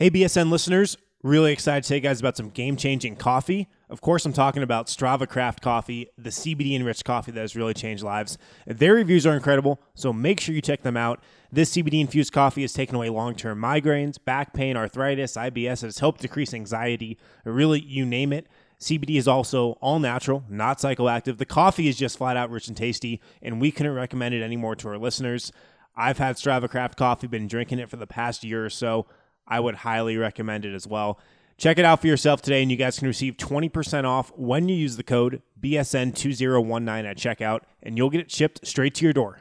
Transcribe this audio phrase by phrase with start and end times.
[0.00, 3.66] Hey, BSN listeners, really excited to tell you guys about some game changing coffee.
[3.90, 7.74] Of course, I'm talking about Strava Craft Coffee, the CBD enriched coffee that has really
[7.74, 8.38] changed lives.
[8.64, 11.20] Their reviews are incredible, so make sure you check them out.
[11.50, 15.82] This CBD infused coffee has taken away long term migraines, back pain, arthritis, IBS.
[15.82, 17.18] It has helped decrease anxiety.
[17.44, 18.46] Really, you name it.
[18.78, 21.38] CBD is also all natural, not psychoactive.
[21.38, 24.76] The coffee is just flat out rich and tasty, and we couldn't recommend it anymore
[24.76, 25.50] to our listeners.
[25.96, 29.06] I've had Strava Craft coffee, been drinking it for the past year or so.
[29.48, 31.18] I would highly recommend it as well.
[31.56, 34.76] Check it out for yourself today, and you guys can receive 20% off when you
[34.76, 39.40] use the code BSN2019 at checkout, and you'll get it shipped straight to your door.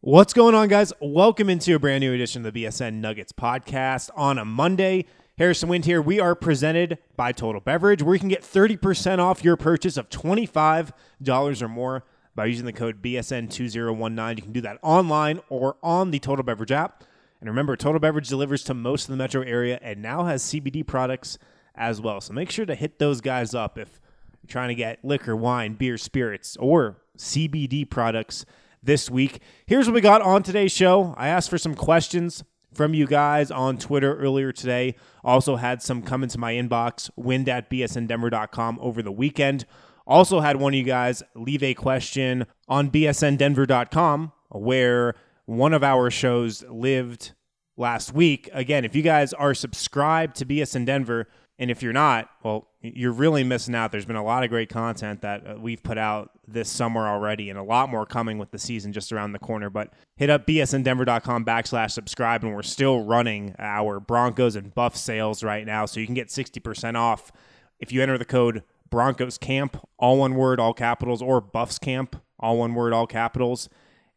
[0.00, 0.92] What's going on, guys?
[1.00, 5.06] Welcome into a brand new edition of the BSN Nuggets podcast on a Monday.
[5.38, 6.02] Harrison Wind here.
[6.02, 10.10] We are presented by Total Beverage, where you can get 30% off your purchase of
[10.10, 14.36] $25 or more by using the code BSN2019.
[14.36, 17.04] You can do that online or on the Total Beverage app.
[17.42, 20.86] And remember, Total Beverage delivers to most of the metro area and now has CBD
[20.86, 21.38] products
[21.74, 22.20] as well.
[22.20, 24.00] So make sure to hit those guys up if
[24.40, 28.46] you're trying to get liquor, wine, beer, spirits, or CBD products
[28.80, 29.40] this week.
[29.66, 31.16] Here's what we got on today's show.
[31.18, 34.94] I asked for some questions from you guys on Twitter earlier today.
[35.24, 39.66] Also had some come into my inbox, wind at bsndenver.com over the weekend.
[40.06, 46.10] Also had one of you guys leave a question on bsndenver.com where one of our
[46.10, 47.32] shows lived
[47.76, 48.48] last week.
[48.52, 53.12] Again, if you guys are subscribed to BSN Denver, and if you're not, well, you're
[53.12, 53.92] really missing out.
[53.92, 57.50] There's been a lot of great content that uh, we've put out this summer already,
[57.50, 59.70] and a lot more coming with the season just around the corner.
[59.70, 65.44] But hit up bsndenver.com backslash subscribe, and we're still running our Broncos and Buff sales
[65.44, 67.30] right now, so you can get 60% off
[67.78, 72.16] if you enter the code Broncos Camp, all one word, all capitals, or Buffs Camp,
[72.40, 73.68] all one word, all capitals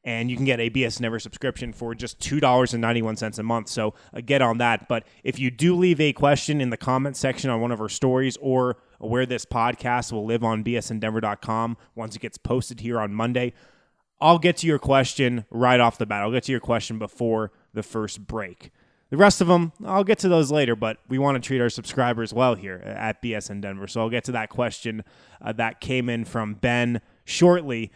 [0.05, 3.67] and you can get a BSN Denver subscription for just $2.91 a month.
[3.67, 4.88] So uh, get on that.
[4.88, 7.89] But if you do leave a question in the comment section on one of our
[7.89, 13.13] stories or where this podcast will live on bsndenver.com once it gets posted here on
[13.13, 13.53] Monday,
[14.21, 16.22] I'll get to your question right off the bat.
[16.22, 18.72] I'll get to your question before the first break.
[19.09, 21.69] The rest of them, I'll get to those later, but we want to treat our
[21.69, 23.87] subscribers well here at BSN Denver.
[23.87, 25.03] So I'll get to that question
[25.41, 27.91] uh, that came in from Ben shortly.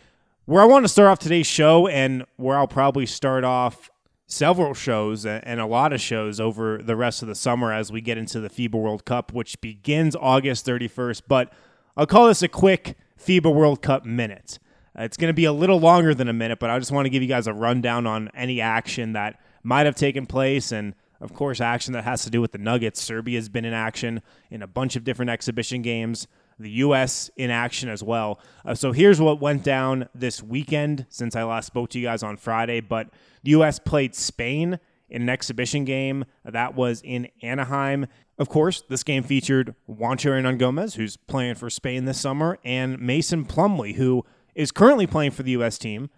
[0.50, 3.92] Where I want to start off today's show, and where I'll probably start off
[4.26, 8.02] several shows and a lot of shows over the rest of the summer as we
[8.02, 11.22] get into the FIBA World Cup, which begins August 31st.
[11.28, 11.54] But
[11.96, 14.58] I'll call this a quick FIBA World Cup minute.
[14.98, 17.06] Uh, it's going to be a little longer than a minute, but I just want
[17.06, 20.96] to give you guys a rundown on any action that might have taken place and
[21.22, 23.02] of course, action that has to do with the Nuggets.
[23.02, 26.28] Serbia's been in action in a bunch of different exhibition games
[26.60, 27.30] the U.S.
[27.38, 28.40] in action as well.
[28.66, 32.22] Uh, so here's what went down this weekend since I last spoke to you guys
[32.22, 32.82] on Friday.
[32.82, 33.10] But
[33.44, 33.80] the U.S.
[33.80, 38.08] played Spain in an exhibition game that was in Anaheim.
[38.38, 43.46] Of course, this game featured Juancho Hernangomez, who's playing for Spain this summer, and Mason
[43.46, 45.78] Plumlee, who is currently playing for the U.S.
[45.78, 46.10] team.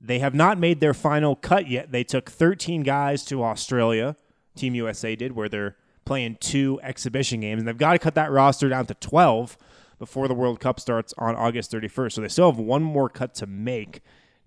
[0.00, 1.90] They have not made their final cut yet.
[1.90, 4.16] They took 13 guys to Australia,
[4.54, 8.30] Team USA did, where they're playing two exhibition games, and they've got to cut that
[8.30, 9.56] roster down to 12
[9.98, 12.12] before the World Cup starts on August 31st.
[12.12, 14.00] So they still have one more cut to make.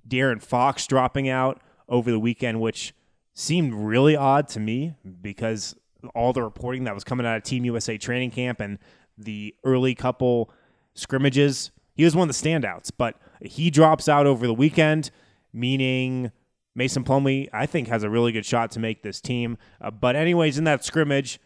[0.07, 2.93] De'Aaron Fox dropping out over the weekend, which
[3.33, 5.75] seemed really odd to me because
[6.15, 8.79] all the reporting that was coming out of Team USA training camp and
[9.17, 10.49] the early couple
[10.93, 12.91] scrimmages, he was one of the standouts.
[12.95, 15.11] But he drops out over the weekend,
[15.53, 16.31] meaning
[16.75, 19.57] Mason Plumlee, I think, has a really good shot to make this team.
[19.81, 21.39] Uh, but, anyways, in that scrimmage,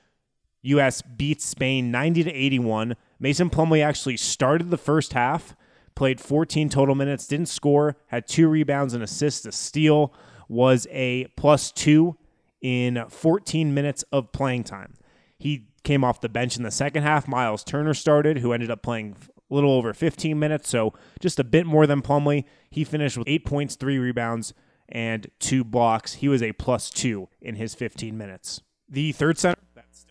[0.64, 1.02] U.S.
[1.02, 2.96] beats Spain 90 to 81.
[3.24, 5.56] Mason Plumlee actually started the first half,
[5.96, 9.46] played 14 total minutes, didn't score, had two rebounds and assists.
[9.46, 10.14] A steal
[10.50, 12.18] was a plus two
[12.62, 14.96] in 14 minutes of playing time.
[15.40, 17.26] He came off the bench in the second half.
[17.26, 19.16] Miles Turner started, who ended up playing
[19.50, 22.44] a little over 15 minutes, so just a bit more than Plumlee.
[22.70, 24.54] He finished with eight points, three rebounds,
[24.90, 26.16] and two blocks.
[26.16, 28.62] He was a plus two in his 15 minutes.
[28.90, 29.62] The third center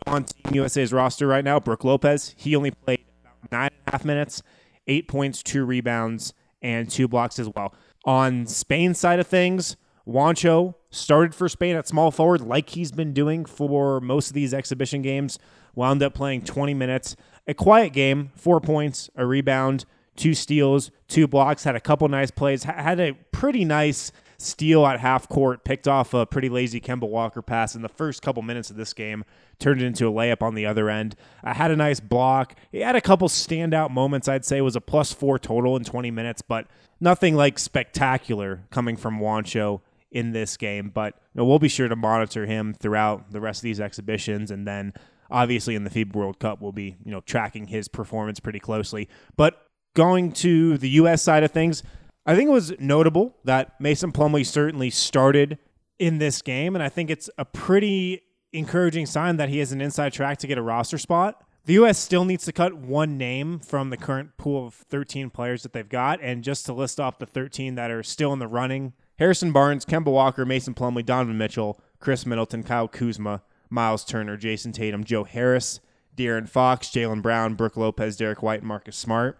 [0.06, 2.34] on Team USA's roster right now, Brook Lopez.
[2.36, 4.42] He only played about nine and a half minutes,
[4.86, 7.74] eight points, two rebounds, and two blocks as well.
[8.04, 9.76] On Spain's side of things,
[10.06, 14.52] Juancho started for Spain at small forward like he's been doing for most of these
[14.52, 15.38] exhibition games.
[15.74, 17.16] Wound up playing 20 minutes.
[17.46, 19.84] A quiet game, four points, a rebound,
[20.16, 25.00] two steals, two blocks, had a couple nice plays, had a pretty nice steal at
[25.00, 28.70] half court, picked off a pretty lazy Kemba Walker pass in the first couple minutes
[28.70, 29.24] of this game,
[29.58, 31.14] turned it into a layup on the other end.
[31.42, 32.56] I had a nice block.
[32.70, 35.84] He had a couple standout moments, I'd say, it was a plus four total in
[35.84, 36.66] 20 minutes, but
[37.00, 39.80] nothing like spectacular coming from Juancho
[40.10, 40.90] in this game.
[40.92, 44.50] But you know, we'll be sure to monitor him throughout the rest of these exhibitions
[44.50, 44.92] and then
[45.30, 49.08] obviously in the FIBA World Cup we'll be, you know, tracking his performance pretty closely.
[49.36, 51.82] But going to the US side of things,
[52.24, 55.58] I think it was notable that Mason Plumlee certainly started
[55.98, 58.22] in this game, and I think it's a pretty
[58.52, 61.42] encouraging sign that he has an inside track to get a roster spot.
[61.64, 61.98] The U.S.
[61.98, 65.88] still needs to cut one name from the current pool of 13 players that they've
[65.88, 69.52] got, and just to list off the 13 that are still in the running Harrison
[69.52, 75.04] Barnes, Kemba Walker, Mason Plumlee, Donovan Mitchell, Khris Middleton, Kyle Kuzma, Miles Turner, Jayson Tatum,
[75.04, 75.80] Joe Harris,
[76.16, 79.38] De'Aaron Fox, Jaylen Brown, Brook Lopez, Derrick White, and Marcus Smart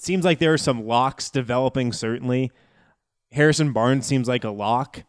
[0.00, 2.50] seems like there are some locks developing, certainly.
[3.32, 5.04] Harrison Barnes seems like a lock.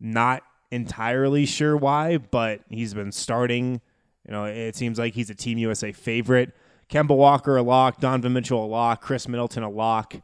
[0.00, 3.80] Not entirely sure why, but he's been starting.
[4.26, 6.52] You know, it seems like he's a Team USA favorite.
[6.88, 10.16] Kemba Walker a lock, Donovan Mitchell a lock, Khris Middleton a lock.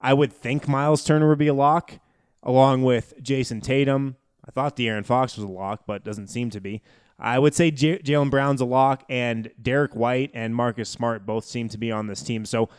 [0.00, 1.98] I would think Miles Turner would be a lock,
[2.42, 4.16] along with Jayson Tatum.
[4.46, 6.82] I thought De'Aaron Fox was a lock, but doesn't seem to be.
[7.18, 11.44] I would say J- Jaylen Brown's a lock, and Derrick White and Marcus Smart both
[11.44, 12.46] seem to be on this team.
[12.46, 12.70] So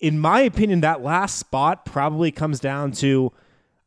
[0.00, 3.32] in my opinion, that last spot probably comes down to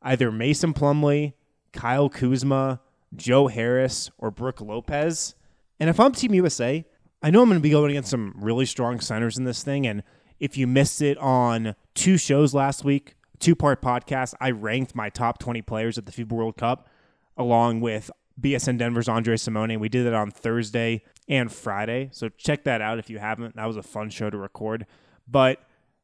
[0.01, 1.33] either Mason Plumlee,
[1.73, 2.79] Kyle Kuzma,
[3.15, 5.35] Joe Harris, or Brook Lopez.
[5.79, 6.85] And if I'm Team USA,
[7.21, 9.85] I know I'm going to be going against some really strong centers in this thing.
[9.85, 10.03] And
[10.39, 15.09] if you missed it on two shows last week, two part podcast, I ranked my
[15.09, 16.87] top 20 players at the FIBA World Cup
[17.35, 18.09] along with
[18.39, 19.79] BSN Denver's Andre Simone.
[19.79, 22.09] We did it on Thursday and Friday.
[22.11, 23.55] So check that out if you haven't.
[23.55, 24.85] That was a fun show to record.
[25.27, 25.61] But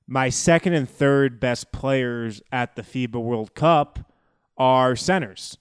[0.07, 4.11] my second and third best players at the FIBA World Cup
[4.57, 5.57] are centers.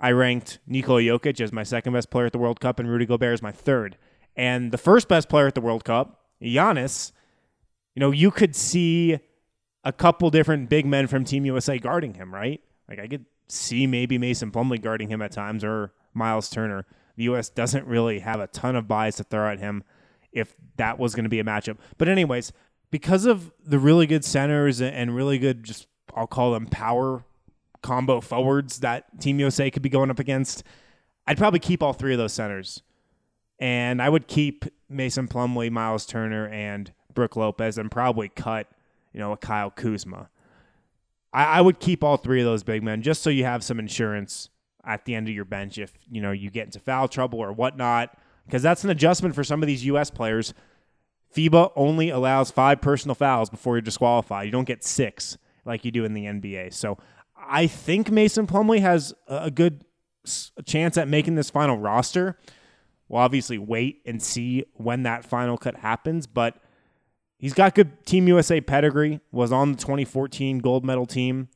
[0.00, 3.06] I ranked Nikola Jokic as my second best player at the World Cup, and Rudy
[3.06, 3.96] Gobert as my third.
[4.36, 7.12] And the first best player at the World Cup, Giannis,
[7.94, 9.18] you know, you could see
[9.84, 12.60] a couple different big men from Team USA guarding him, right?
[12.88, 16.86] Like I could see maybe Mason Plumlee guarding him at times or Miles Turner.
[17.16, 17.48] The U.S.
[17.48, 19.84] doesn't really have a ton of buys to throw at him
[20.32, 21.78] if that was going to be a matchup.
[21.96, 22.52] But anyways,
[22.94, 27.24] because of the really good centers and really good, just I'll call them power
[27.82, 30.62] combo forwards that Team USA could be going up against,
[31.26, 32.84] I'd probably keep all three of those centers.
[33.58, 38.68] And I would keep Mason Plumlee, Miles Turner, and Brook Lopez, and probably cut,
[39.12, 40.28] you know, a Kyle Kuzma.
[41.32, 43.80] I, I would keep all three of those big men just so you have some
[43.80, 44.50] insurance
[44.84, 47.52] at the end of your bench if you know you get into foul trouble or
[47.52, 50.12] whatnot, because that's an adjustment for some of these U.S.
[50.12, 50.54] players
[51.34, 54.46] FIBA only allows five personal fouls before you're disqualified.
[54.46, 56.72] You don't get six like you do in the NBA.
[56.72, 56.98] So
[57.36, 59.84] I think Mason Plumlee has a good
[60.64, 62.38] chance at making this final roster.
[63.08, 66.56] We'll obviously wait and see when that final cut happens, but
[67.38, 71.48] he's got good Team USA pedigree, was on the 2014 gold medal team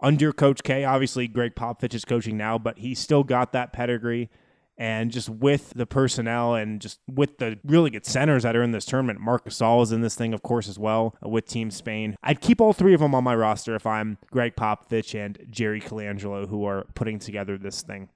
[0.00, 0.84] under Coach K.
[0.84, 4.30] Obviously, Gregg Popovich is coaching now, but he still got that pedigree
[4.78, 8.70] and just with the personnel and just with the really good centers that are in
[8.70, 9.20] this tournament.
[9.20, 12.16] Marc Gasol is in this thing, of course, as well uh, with Team Spain.
[12.22, 15.80] I'd keep all three of them on my roster if I'm Gregg Popovich and Jerry
[15.80, 18.08] Colangelo, who are putting together this thing.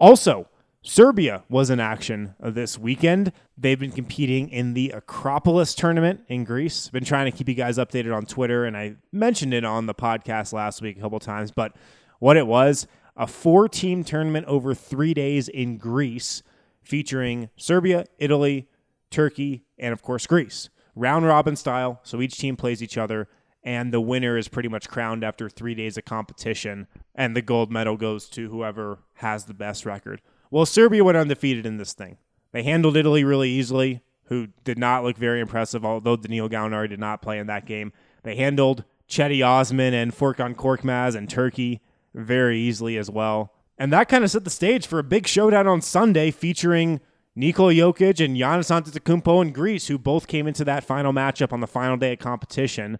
[0.00, 0.48] Also,
[0.82, 3.32] Serbia was in action this weekend.
[3.56, 6.88] They've been competing in the Acropolis tournament in Greece.
[6.88, 9.94] Been trying to keep you guys updated on Twitter, and I mentioned it on the
[9.94, 11.50] podcast last week a couple times.
[11.50, 11.74] But
[12.18, 16.42] what it was, a four team tournament over three days in Greece
[16.82, 18.68] featuring Serbia, Italy,
[19.10, 20.68] Turkey, and of course Greece.
[20.96, 23.28] Round robin style, so each team plays each other,
[23.62, 27.72] and the winner is pretty much crowned after three days of competition, and the gold
[27.72, 30.20] medal goes to whoever has the best record.
[30.50, 32.18] Well, Serbia went undefeated in this thing.
[32.52, 37.00] They handled Italy really easily, who did not look very impressive, although Danilo Gallinari did
[37.00, 37.92] not play in that game.
[38.22, 41.80] They handled Cedi Osman and Furkan Korkmaz and Turkey
[42.14, 43.52] very easily as well.
[43.76, 47.00] And that kind of set the stage for a big showdown on Sunday featuring
[47.34, 51.60] Nikola Jokic and Giannis Antetokounmpo in Greece, who both came into that final matchup on
[51.60, 52.98] the final day of competition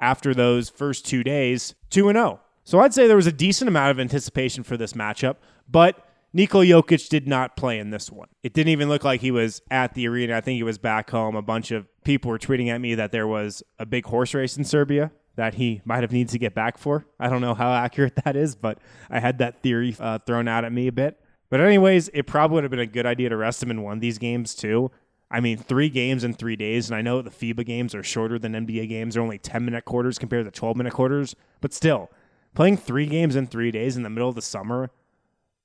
[0.00, 2.40] after those first two days, 2 0.
[2.64, 5.36] So I'd say there was a decent amount of anticipation for this matchup,
[5.68, 8.28] but Nikola Jokic did not play in this one.
[8.42, 10.36] It didn't even look like he was at the arena.
[10.36, 11.36] I think he was back home.
[11.36, 14.56] A bunch of people were tweeting at me that there was a big horse race
[14.56, 17.06] in Serbia that he might have needed to get back for.
[17.20, 18.78] I don't know how accurate that is, but
[19.10, 21.20] I had that theory uh, thrown out at me a bit.
[21.48, 23.94] But, anyways, it probably would have been a good idea to rest him in one
[23.94, 24.90] of these games, too.
[25.30, 28.38] I mean, three games in three days, and I know the FIBA games are shorter
[28.38, 29.14] than NBA games.
[29.14, 32.10] They're only 10 minute quarters compared to 12 minute quarters, but still,
[32.54, 34.90] playing three games in three days in the middle of the summer,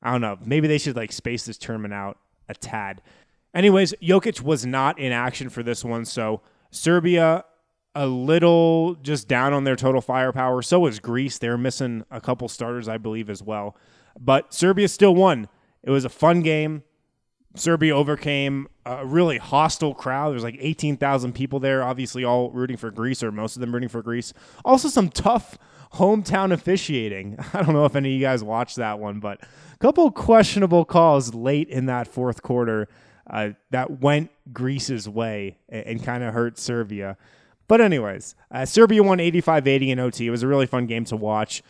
[0.02, 0.38] I don't know.
[0.44, 2.18] Maybe they should like space this tournament out
[2.50, 3.02] a tad.
[3.54, 7.46] Anyways, Jokic was not in action for this one, so Serbia
[7.96, 10.62] a little just down on their total firepower.
[10.62, 11.38] So was Greece.
[11.38, 13.76] They're missing a couple starters, I believe, as well.
[14.20, 15.48] But Serbia still won.
[15.84, 16.84] It was a fun game.
[17.56, 20.32] Serbia overcame a really hostile crowd.
[20.32, 23.90] There's like 18,000 people there, obviously all rooting for Greece, or most of them rooting
[23.90, 24.34] for Greece.
[24.64, 25.58] Also, some tough
[25.94, 27.38] hometown officiating.
[27.54, 30.86] I don't know if any of you guys watched that one, but a couple questionable
[30.86, 32.88] calls late in that fourth quarter
[33.30, 37.18] uh, that went Greece's way and, and kind of hurt Serbia.
[37.72, 40.28] But, anyways, uh, Serbia won 85 80 in OT.
[40.28, 41.64] It was a really fun game to watch.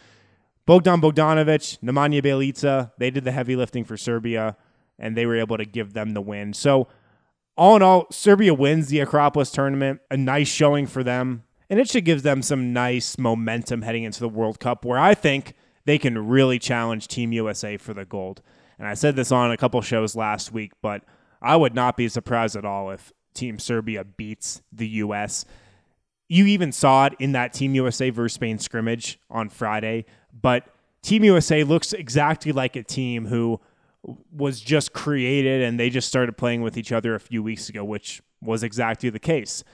[0.65, 4.58] Bogdan Bogdanovic, Nemanja Bjelica, they did the heavy lifting for Serbia,
[4.98, 6.53] and they were able to give them the win.
[6.53, 6.88] So,
[7.55, 10.01] all in all, Serbia wins the Acropolis tournament.
[10.10, 11.43] A nice showing for them.
[11.70, 15.13] And it should give them some nice momentum heading into the World Cup, where I
[15.13, 15.53] think
[15.86, 18.41] they can really challenge Team USA for the gold.
[18.79, 21.03] And I said this on a couple shows last week, but
[21.43, 25.46] I would not be surprised at all if Team Serbia beats the U.S
[26.31, 30.05] you even saw it in that Team USA versus Spain scrimmage on Friday.
[30.31, 30.63] But
[31.01, 33.59] Team USA looks exactly like a team who
[34.31, 37.83] was just created and they just started playing with each other a few weeks ago,
[37.83, 39.65] which was exactly the case.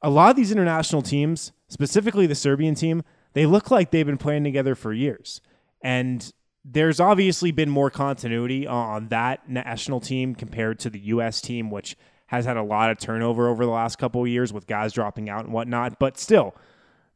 [0.00, 3.02] A lot of these international teams, specifically the Serbian team,
[3.34, 5.42] they look like they've been playing together for years.
[5.82, 6.32] And
[6.64, 11.94] there's obviously been more continuity on that national team compared to the US team, which
[12.28, 15.28] has had a lot of turnover over the last couple of years with guys dropping
[15.28, 15.98] out and whatnot.
[15.98, 16.54] But still,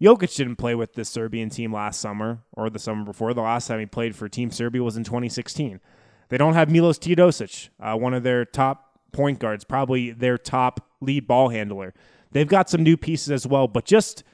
[0.00, 3.35] Jokic didn't play with the Serbian team last summer or the summer before.
[3.35, 5.81] The last time he played for Team Serbia was in 2016.
[6.28, 10.88] They don't have Milos Teodosic, uh, one of their top point guards, probably their top
[11.02, 11.92] lead ball handler.
[12.31, 14.25] They've got some new pieces as well, but just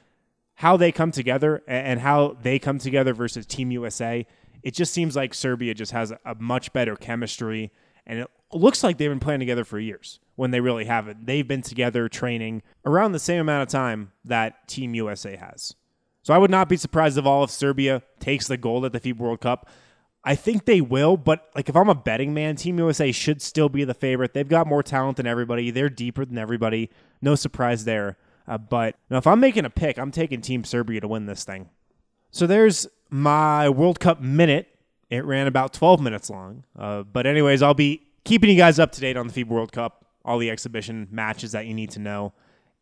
[0.55, 4.25] how they come together and how they come together versus Team USA,
[4.63, 7.71] it just seems like Serbia just has a much better chemistry,
[8.05, 11.25] and looks like they've been playing together for years when they really haven't.
[11.25, 15.75] They've been together training around the same amount of time that Team USA has.
[16.23, 18.99] So I would not be surprised if all of Serbia takes the gold at the
[18.99, 19.69] FIBA World Cup.
[20.23, 23.69] I think they will, but like if I'm a betting man, Team USA should still
[23.69, 24.33] be the favorite.
[24.33, 25.71] They've got more talent than everybody.
[25.71, 26.89] They're deeper than everybody.
[27.21, 28.17] No surprise there.
[28.47, 31.25] Uh, but you know, if I'm making a pick, I'm taking Team Serbia to win
[31.25, 31.69] this thing.
[32.31, 34.67] So there's my World Cup minute.
[35.09, 36.63] It ran about 12 minutes long.
[36.77, 39.71] Uh, but anyways, I'll be keeping you guys up to date on the FIBA World
[39.71, 42.33] Cup all the exhibition matches that you need to know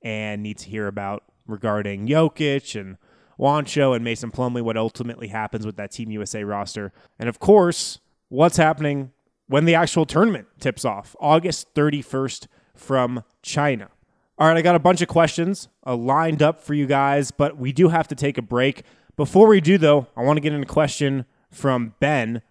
[0.02, 2.98] and need to hear about regarding Jokic and
[3.40, 6.92] Juancho and Mason Plumlee, what ultimately happens with that Team USA roster.
[7.20, 9.12] And of course, what's happening
[9.48, 13.90] when the actual tournament tips off, August 31st from China.
[14.38, 17.58] All right, I got a bunch of questions uh, lined up for you guys, but
[17.58, 18.84] we do have to take a break.
[19.16, 22.42] Before we do, though, I want to get in a question from Ben,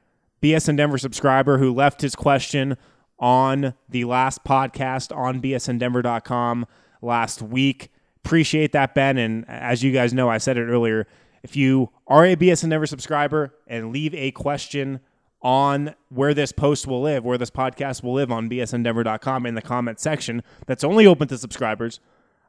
[0.47, 2.76] BSN Denver subscriber, who left his question
[3.19, 6.67] on the last podcast on bsndenver.com
[7.03, 7.91] last week.
[8.25, 9.19] Appreciate that, Ben.
[9.19, 11.09] And as you guys know, I said it earlier.
[11.43, 15.00] If you are a BSN Denver subscriber and leave a question
[15.43, 19.62] on where this post will live, where this podcast will live on bsndenver.com in the
[19.62, 21.99] comment section, that's only open to subscribers,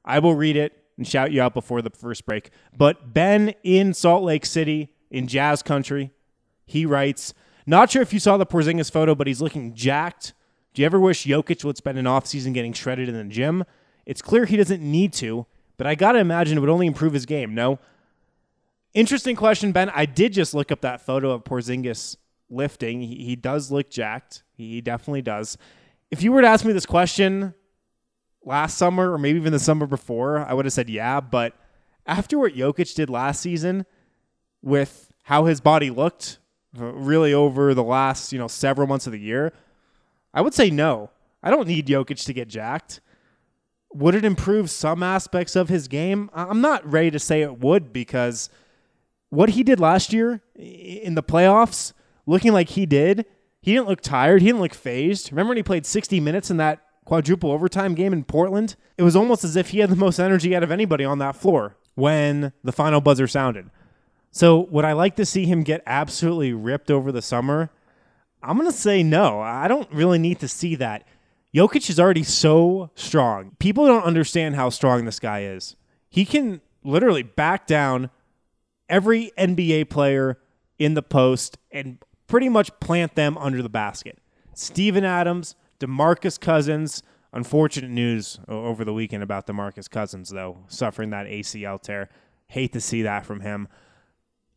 [0.06, 2.52] I will read it and shout you out before the first break.
[2.76, 6.12] But Ben in Salt Lake City in Jazz Country,
[6.64, 7.34] he writes,
[7.68, 10.34] not sure if you saw the Porzingis photo, but he's looking jacked
[10.78, 13.64] do you ever wish Jokic would spend an offseason getting shredded in the gym?
[14.06, 17.14] It's clear he doesn't need to, but I got to imagine it would only improve
[17.14, 17.80] his game, no?
[18.94, 19.90] Interesting question, Ben.
[19.90, 22.16] I did just look up that photo of Porzingis
[22.52, 23.02] lifting.
[23.02, 24.44] He, he does look jacked.
[24.54, 25.58] He definitely does.
[26.12, 27.56] If you were to ask me this question
[28.46, 31.22] last summer or maybe even the summer before, I would have said yeah.
[31.22, 31.56] But
[32.06, 33.88] after what Jokic did last season
[34.62, 36.38] with how his body looked
[36.74, 39.54] really over the last, you know, several months of the year,
[40.34, 41.10] I would say no.
[41.42, 43.02] I don't need Jokic to get jacked.
[43.94, 46.30] Would it improve some aspects of his game?
[46.34, 48.50] I'm not ready to say it would because
[49.30, 51.94] what he did last year in the playoffs,
[52.26, 53.26] looking like he did,
[53.62, 54.42] he didn't look tired.
[54.42, 55.32] He didn't look phased.
[55.32, 58.76] Remember when he played 60 minutes in that quadruple overtime game in Portland?
[58.98, 61.36] It was almost as if he had the most energy out of anybody on that
[61.36, 63.70] floor when the final buzzer sounded.
[64.38, 67.72] So, would I like to see him get absolutely ripped over the summer?
[68.44, 69.42] I'm going to say no.
[69.42, 71.08] I don't really need to see that.
[71.56, 73.56] Jokic is already so strong.
[73.58, 75.76] People don't understand how strong this guy is.
[76.08, 78.12] He can literally back down
[78.88, 80.38] every NBA player
[80.78, 84.20] in the post and pretty much plant them under the basket.
[84.54, 87.02] Steven Adams, DeMarcus Cousins,
[87.34, 92.10] unfortunate news over the weekend about DeMarcus Cousins though, suffering that ACL tear.
[92.50, 93.68] Hate to see that from him.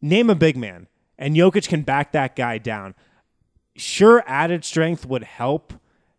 [0.03, 0.87] Name a big man
[1.21, 2.95] and Jokic can back that guy down.
[3.77, 5.75] Sure added strength would help.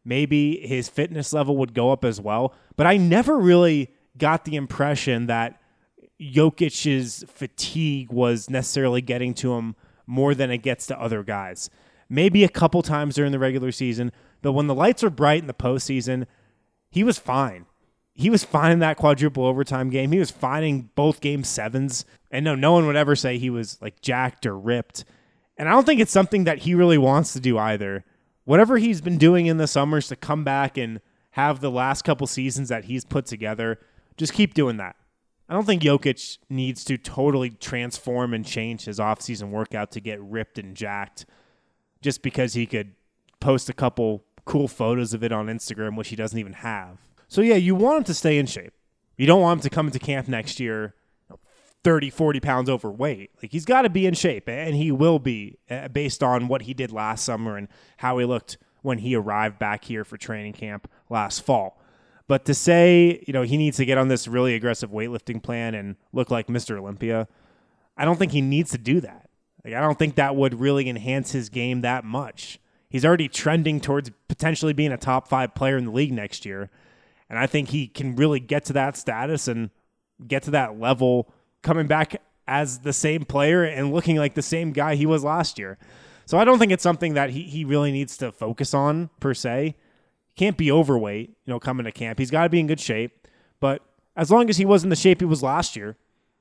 [0.05, 4.55] Maybe his fitness level would go up as well, but I never really got the
[4.55, 5.59] impression that
[6.19, 9.75] Jokic's fatigue was necessarily getting to him
[10.07, 11.69] more than it gets to other guys.
[12.09, 14.11] Maybe a couple times during the regular season,
[14.41, 16.25] but when the lights are bright in the postseason,
[16.89, 17.65] he was fine.
[18.13, 20.11] He was fine in that quadruple overtime game.
[20.11, 22.05] He was fine in both game sevens.
[22.31, 25.03] And no, no one would ever say he was like jacked or ripped.
[25.57, 28.05] And I don't think it's something that he really wants to do either.
[28.45, 32.25] Whatever he's been doing in the summers to come back and have the last couple
[32.25, 33.79] seasons that he's put together,
[34.17, 34.95] just keep doing that.
[35.47, 40.21] I don't think Jokic needs to totally transform and change his offseason workout to get
[40.21, 41.25] ripped and jacked
[42.01, 42.93] just because he could
[43.41, 46.99] post a couple cool photos of it on Instagram, which he doesn't even have.
[47.27, 48.73] So, yeah, you want him to stay in shape.
[49.17, 50.95] You don't want him to come into camp next year
[51.83, 53.31] 30, 40 pounds overweight.
[53.41, 56.63] Like, he's got to be in shape, and he will be uh, based on what
[56.63, 60.53] he did last summer and how he looked when he arrived back here for training
[60.53, 61.79] camp last fall.
[62.27, 65.75] But to say, you know, he needs to get on this really aggressive weightlifting plan
[65.75, 66.77] and look like Mr.
[66.77, 67.27] Olympia,
[67.97, 69.29] I don't think he needs to do that.
[69.65, 72.59] Like, I don't think that would really enhance his game that much.
[72.89, 76.69] He's already trending towards potentially being a top five player in the league next year.
[77.29, 79.69] And I think he can really get to that status and
[80.27, 84.71] get to that level coming back as the same player and looking like the same
[84.71, 85.77] guy he was last year.
[86.25, 89.33] So I don't think it's something that he, he really needs to focus on per
[89.33, 89.75] se
[90.27, 92.19] He can't be overweight, you know, coming to camp.
[92.19, 93.27] He's got to be in good shape.
[93.59, 93.81] But
[94.15, 95.97] as long as he was in the shape he was last year,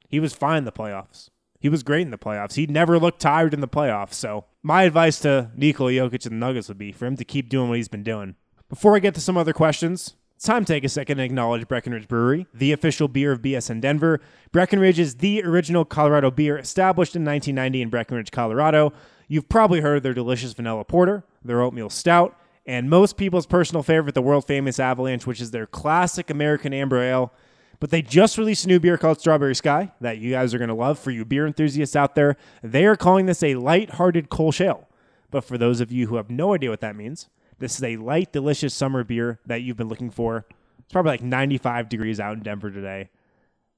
[0.08, 1.30] he was fine in the playoffs.
[1.60, 2.54] He was great in the playoffs.
[2.54, 4.14] He never looked tired in the playoffs.
[4.14, 7.48] So my advice to Nikola Jokic and the Nuggets would be for him to keep
[7.48, 8.36] doing what he's been doing.
[8.68, 10.14] Before I get to some other questions,
[10.46, 14.20] time to take a second and acknowledge Breckenridge Brewery, the official beer of BSN Denver.
[14.52, 18.92] Breckenridge is the original Colorado beer established in 1990 in Breckenridge, Colorado.
[19.28, 24.14] You've probably heard their delicious vanilla porter, their oatmeal stout, and most people's personal favorite,
[24.14, 27.32] the world famous Avalanche, which is their classic American amber ale.
[27.78, 30.68] But they just released a new beer called Strawberry Sky that you guys are going
[30.68, 30.98] to love.
[30.98, 34.86] For you beer enthusiasts out there, they are calling this a light-hearted Kolsch ale.
[35.30, 37.28] But for those of you who have no idea what that means,
[37.60, 40.46] this is a light, delicious summer beer that you've been looking for.
[40.78, 43.10] It's probably like 95 degrees out in Denver today.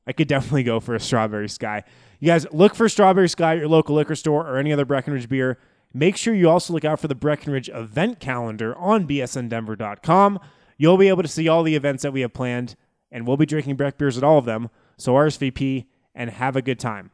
[0.07, 1.85] I could definitely go for a Strawberry Sky.
[2.19, 5.29] You guys look for Strawberry Sky at your local liquor store or any other Breckenridge
[5.29, 5.59] beer.
[5.93, 10.41] Make sure you also look out for the Breckenridge event calendar on bsndenver.com.
[10.79, 12.77] You'll be able to see all the events that we have planned,
[13.11, 14.71] and we'll be drinking Breck beers at all of them.
[14.97, 17.11] So RSVP and have a good time.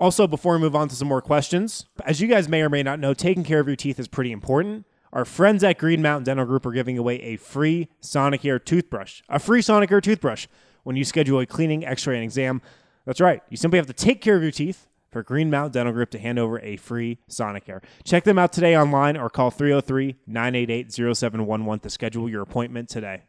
[0.00, 2.82] Also, before we move on to some more questions, as you guys may or may
[2.82, 4.86] not know, taking care of your teeth is pretty important.
[5.12, 9.22] Our friends at Green Mountain Dental Group are giving away a free Sonicare toothbrush.
[9.28, 10.46] A free Sonicare toothbrush
[10.84, 12.62] when you schedule a cleaning, x ray, and exam.
[13.04, 13.42] That's right.
[13.48, 16.18] You simply have to take care of your teeth for Green Mountain Dental Group to
[16.18, 17.82] hand over a free Sonicare.
[18.04, 23.22] Check them out today online or call 303 988 0711 to schedule your appointment today.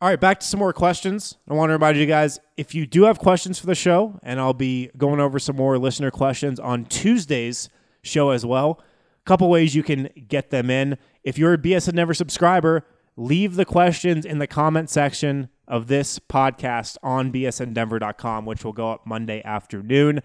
[0.00, 1.38] All right, back to some more questions.
[1.48, 4.38] I want to remind you guys if you do have questions for the show, and
[4.38, 7.68] I'll be going over some more listener questions on Tuesday's
[8.02, 8.80] show as well.
[9.24, 10.98] A couple ways you can get them in.
[11.24, 16.18] If you're a BSN Denver subscriber, leave the questions in the comment section of this
[16.18, 20.20] podcast on bsndenver.com, which will go up Monday afternoon.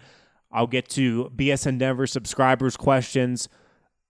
[0.52, 3.48] I'll get to BSN Denver subscribers' questions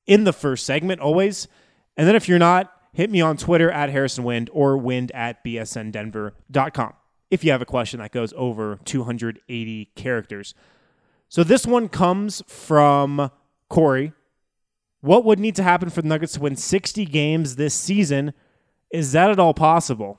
[0.07, 1.47] in the first segment always.
[1.97, 5.45] And then if you're not, hit me on Twitter at Harrison Wind or wind at
[5.45, 6.95] bsndenver.com
[7.31, 10.55] if you have a question that goes over 280 characters.
[11.29, 13.31] So this one comes from
[13.69, 14.13] Corey.
[15.01, 18.35] What would need to happen for the Nuggets to win 60 games this season?
[18.91, 20.19] Is that at all possible?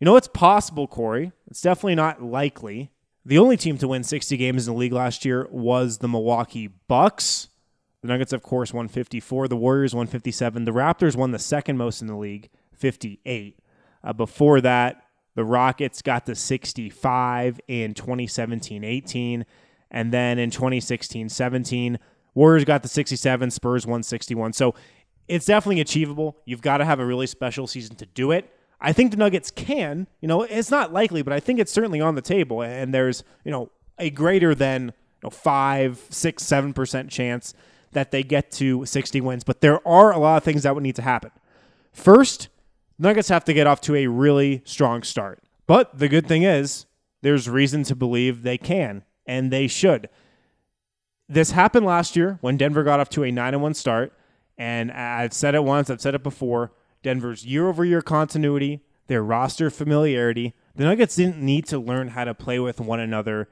[0.00, 1.32] You know, it's possible, Corey.
[1.48, 2.90] It's definitely not likely.
[3.24, 6.68] The only team to win 60 games in the league last year was the Milwaukee
[6.88, 7.48] Bucks.
[8.00, 9.46] The Nuggets, of course, won 54.
[9.46, 10.64] The Warriors won 57.
[10.64, 13.58] The Raptors won the second most in the league, 58.
[14.02, 15.04] Uh, before that,
[15.36, 19.46] the Rockets got to 65 in 2017 18.
[19.90, 21.98] And then in 2016 17,
[22.34, 23.50] Warriors got the 67.
[23.50, 24.52] Spurs 161.
[24.52, 24.74] So
[25.28, 26.36] it's definitely achievable.
[26.44, 28.52] You've got to have a really special season to do it.
[28.80, 30.06] I think the Nuggets can.
[30.20, 32.62] You know, it's not likely, but I think it's certainly on the table.
[32.62, 34.92] And there's, you know, a greater than you
[35.24, 37.54] know, five, six, seven percent chance
[37.92, 39.44] that they get to 60 wins.
[39.44, 41.30] But there are a lot of things that would need to happen.
[41.92, 42.48] First,
[42.98, 45.42] Nuggets have to get off to a really strong start.
[45.66, 46.86] But the good thing is,
[47.20, 50.08] there's reason to believe they can and they should.
[51.32, 54.12] This happened last year when Denver got off to a 9 1 start.
[54.58, 56.72] And I've said it once, I've said it before.
[57.02, 60.54] Denver's year over year continuity, their roster familiarity.
[60.76, 63.48] The Nuggets didn't need to learn how to play with one another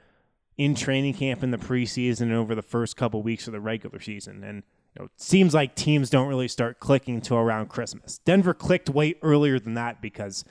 [0.59, 3.99] in training camp in the preseason and over the first couple weeks of the regular
[3.99, 4.45] season.
[4.45, 4.62] And
[4.95, 8.19] you know, it seems like teams don't really start clicking until around Christmas.
[8.19, 10.45] Denver clicked way earlier than that because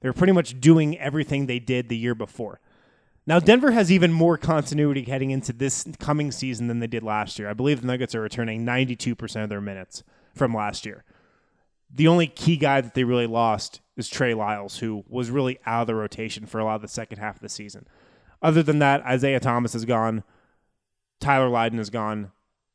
[0.00, 2.60] they're pretty much doing everything they did the year before.
[3.26, 7.38] Now, Denver has even more continuity heading into this coming season than they did last
[7.38, 7.50] year.
[7.50, 11.04] I believe the Nuggets are returning 92% of their minutes from last year.
[11.92, 15.82] The only key guy that they really lost is Trey Lyles, who was really out
[15.82, 17.86] of the rotation for a lot of the second half of the season.
[18.42, 20.22] Other than that, Isaiah Thomas is gone.
[21.20, 22.30] Tyler Lydon is gone.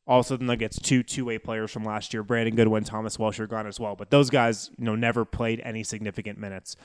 [0.06, 3.46] Also, the Nuggets two two way players from last year, Brandon Goodwin, Thomas Welsh are
[3.46, 3.94] gone as well.
[3.94, 6.76] But those guys, you know, never played any significant minutes.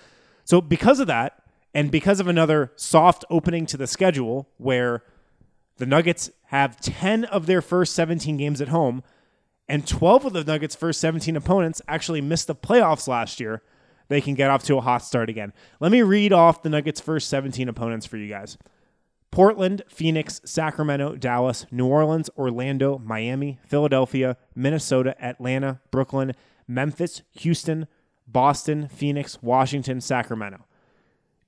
[0.46, 1.42] So because of that,
[1.74, 5.04] and because of another soft opening to the schedule where
[5.78, 9.04] the Nuggets have 10 of their first 17 games at home,
[9.70, 13.62] and 12 of the Nuggets' first 17 opponents actually missed the playoffs last year,
[14.08, 15.54] they can get off to a hot start again.
[15.80, 18.58] Let me read off the Nuggets' first 17 opponents for you guys
[19.30, 26.34] Portland, Phoenix, Sacramento, Dallas, New Orleans, Orlando, Miami, Philadelphia, Minnesota, Atlanta, Brooklyn,
[26.68, 27.88] Memphis, Houston,
[28.26, 30.66] Boston, Phoenix, Washington, Sacramento.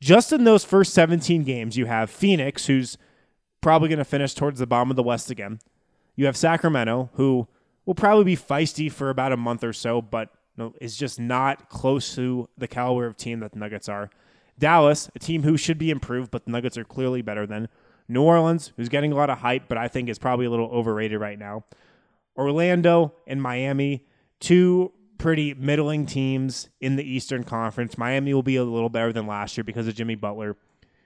[0.02, 2.98] Just in those first 17 games, you have Phoenix, who's
[3.62, 5.60] probably going to finish towards the bottom of the West again.
[6.16, 7.48] You have Sacramento, who
[7.86, 10.30] will probably be feisty for about a month or so, but
[10.80, 14.10] is just not close to the caliber of team that the Nuggets are.
[14.58, 17.70] Dallas, a team who should be improved, but the Nuggets are clearly better than.
[18.12, 20.70] New Orleans, who's getting a lot of hype, but I think is probably a little
[20.70, 21.64] overrated right now.
[22.36, 24.04] Orlando and Miami,
[24.40, 27.98] two pretty middling teams in the Eastern Conference.
[27.98, 30.58] Miami will be a little better than last year because of Jimmy Butler.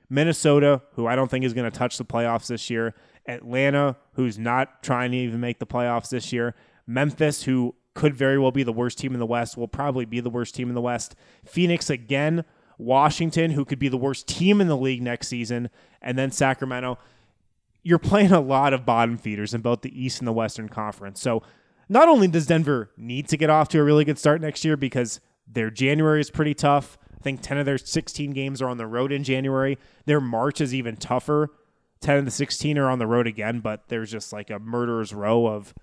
[0.10, 2.93] Minnesota, who I don't think is going to touch the playoffs this year.
[3.28, 6.56] Atlanta, who's not trying to even make the playoffs this year.
[6.86, 10.19] Memphis, who could very well be the worst team in the West, will probably be
[10.19, 11.15] the worst team in the West.
[11.45, 12.45] Phoenix again.
[12.78, 15.69] Washington, who could be the worst team in the league next season.
[16.02, 16.99] And then Sacramento.
[17.82, 21.19] You're playing a lot of bottom feeders in both the East and the Western Conference.
[21.19, 21.43] So
[21.94, 24.76] not only does Denver need to get off to a really good start next year
[24.76, 26.98] because their January is pretty tough.
[27.16, 29.78] I think 10 of their 16 games are on the road in January.
[30.06, 31.50] Their March is even tougher.
[32.02, 35.14] 10 of the 16 are on the road again, but there's just like a murderer's
[35.14, 35.76] row of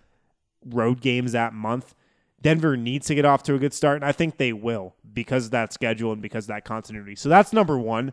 [0.67, 1.95] road games that month.
[2.43, 5.47] Denver needs to get off to a good start, and I think they will because
[5.47, 7.15] of that schedule and because of that continuity.
[7.15, 8.13] So that's number one.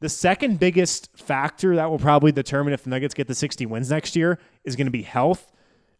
[0.00, 3.90] The second biggest factor that will probably determine if the Nuggets get the 60 wins
[3.90, 5.52] next year is going to be health.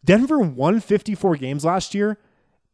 [0.05, 2.19] Denver won 54 games last year,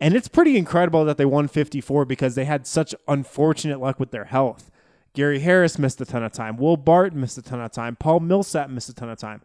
[0.00, 4.10] and it's pretty incredible that they won 54 because they had such unfortunate luck with
[4.10, 4.70] their health.
[5.14, 6.56] Gary Harris missed a ton of time.
[6.56, 7.96] Will Barton missed a ton of time.
[7.96, 9.42] Paul Millsap missed a ton of time.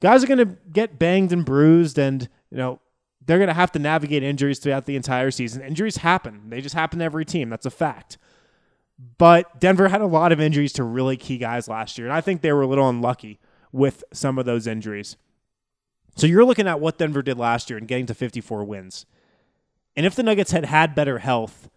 [0.00, 2.80] Guys are going to get banged and bruised, and you know
[3.24, 5.62] they're going to have to navigate injuries throughout the entire season.
[5.62, 7.48] Injuries happen; they just happen to every team.
[7.48, 8.18] That's a fact.
[9.18, 12.20] But Denver had a lot of injuries to really key guys last year, and I
[12.20, 13.38] think they were a little unlucky
[13.72, 15.16] with some of those injuries.
[16.16, 19.06] So you're looking at what Denver did last year and getting to 54 wins.
[19.94, 21.68] And if the Nuggets had had better health,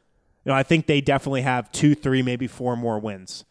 [0.45, 3.43] you know, I think they definitely have two, three, maybe four more wins.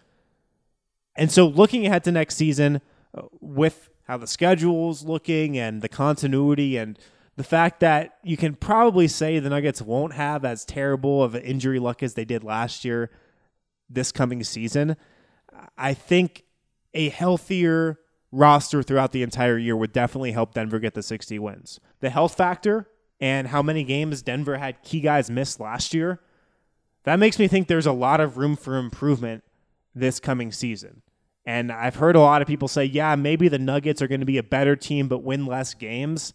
[1.14, 2.80] And so looking ahead to next season
[3.14, 6.98] uh, with how the schedule's looking and the continuity and
[7.36, 11.42] the fact that you can probably say the Nuggets won't have as terrible of an
[11.42, 13.10] injury luck as they did last year
[13.90, 14.96] this coming season,
[15.76, 16.44] I think
[16.94, 17.98] a healthier
[18.30, 21.80] roster throughout the entire year would definitely help Denver get the 60 wins.
[22.00, 22.88] The health factor
[23.20, 26.20] and how many games Denver had key guys miss last year,
[27.04, 29.42] that makes me think there's a lot of room for improvement
[29.94, 31.02] this coming season.
[31.46, 34.26] And I've heard a lot of people say, yeah, maybe the Nuggets are going to
[34.26, 36.34] be a better team but win less games.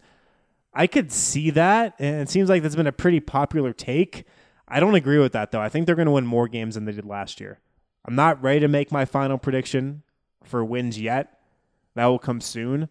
[0.74, 1.94] I could see that.
[2.00, 4.26] And it seems like that's been a pretty popular take.
[4.68, 5.62] I don't agree with that, though.
[5.62, 7.60] I think they're going to win more games than they did last year.
[8.06, 10.02] I'm not ready to make my final prediction
[10.44, 11.33] for wins yet.
[11.96, 12.90] That will come soon.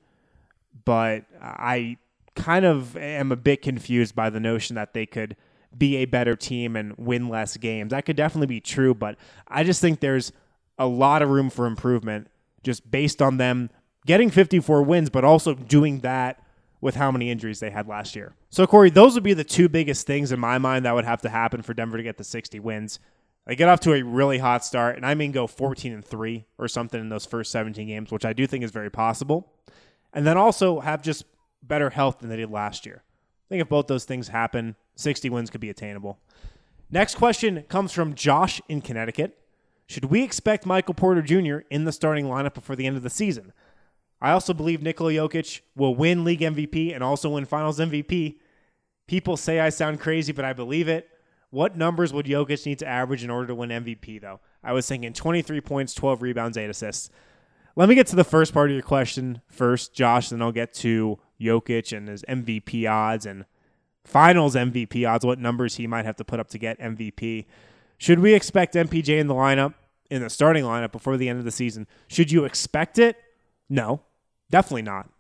[0.85, 1.97] But I
[2.35, 5.37] kind of am a bit confused by the notion that they could
[5.77, 7.91] be a better team and win less games.
[7.91, 9.17] That could definitely be true, but
[9.49, 10.33] I just think there's
[10.79, 12.29] a lot of room for improvement
[12.63, 13.71] just based on them
[14.07, 16.43] getting 54 wins, but also doing that
[16.81, 18.35] with how many injuries they had last year.
[18.51, 21.23] So, Corey, those would be the two biggest things in my mind that would have
[21.23, 22.99] to happen for Denver to get the 60 wins.
[23.47, 26.47] They get off to a really hot start, and I mean go 14 and 3
[26.59, 29.53] or something in those first 17 games, which I do think is very possible.
[30.13, 31.25] And then also have just
[31.63, 33.03] better health than they did last year.
[33.05, 36.19] I think if both those things happen, 60 wins could be attainable.
[36.91, 39.39] Next question comes from Josh in Connecticut.
[39.87, 41.67] Should we expect Michael Porter Jr.
[41.71, 43.53] in the starting lineup before the end of the season?
[44.21, 48.37] I also believe Nikola Jokic will win league MVP and also win finals MVP.
[49.09, 51.09] People say I sound crazy, but I believe it.
[51.53, 54.41] What numbers would Jokic need to average in order to win MVP, though?
[54.65, 57.11] I was thinking 23 points, 12 rebounds, 8 assists.
[57.77, 60.73] Let me get to the first part of your question first, Josh, then I'll get
[60.77, 63.45] to Jokic and his MVP odds and
[64.03, 67.45] finals MVP odds, what numbers he might have to put up to get MVP.
[67.99, 69.75] Should we expect MPJ in the lineup,
[70.11, 71.87] in the starting lineup before the end of the season?
[72.09, 73.17] Should you expect it?
[73.69, 74.01] No,
[74.51, 75.11] definitely not.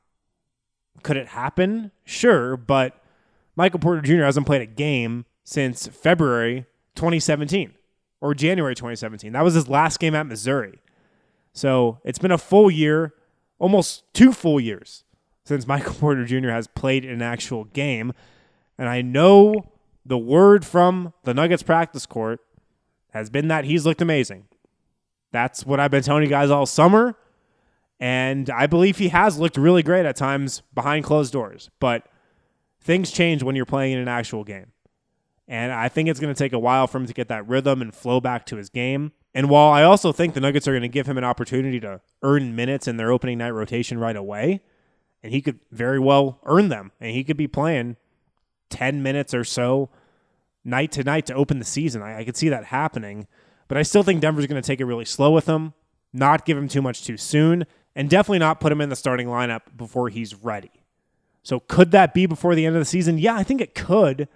[1.02, 1.90] Could it happen?
[2.06, 3.04] Sure, but
[3.54, 4.24] Michael Porter Jr.
[4.24, 7.72] hasn't played a game since February 2017
[8.20, 9.32] or January 2017.
[9.32, 10.78] That was his last game at Missouri.
[11.52, 13.14] So it's been a full year,
[13.58, 15.04] almost two full years
[15.44, 16.50] since Michael Porter Jr.
[16.50, 18.12] has played an actual game.
[18.78, 19.72] And I know
[20.04, 22.40] the word from the Nuggets practice court
[23.12, 24.46] has been that he's looked amazing.
[25.32, 27.16] That's what I've been telling you guys all summer.
[28.00, 31.70] And I believe he has looked really great at times behind closed doors.
[31.78, 32.06] But
[32.80, 34.71] things change when you're playing in an actual game.
[35.48, 37.82] And I think it's going to take a while for him to get that rhythm
[37.82, 39.12] and flow back to his game.
[39.34, 42.00] And while I also think the Nuggets are going to give him an opportunity to
[42.22, 44.60] earn minutes in their opening night rotation right away,
[45.22, 47.96] and he could very well earn them, and he could be playing
[48.70, 49.90] 10 minutes or so
[50.64, 52.02] night to night to open the season.
[52.02, 53.26] I, I could see that happening.
[53.68, 55.72] But I still think Denver's going to take it really slow with him,
[56.12, 59.28] not give him too much too soon, and definitely not put him in the starting
[59.28, 60.70] lineup before he's ready.
[61.42, 63.18] So could that be before the end of the season?
[63.18, 64.28] Yeah, I think it could,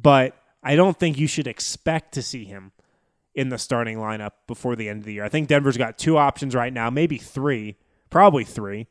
[0.00, 2.72] but I don't think you should expect to see him
[3.34, 5.24] in the starting lineup before the end of the year.
[5.24, 7.76] I think Denver's got two options right now, maybe three,
[8.10, 8.88] probably three,